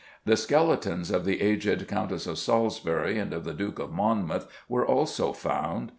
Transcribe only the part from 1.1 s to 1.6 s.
of the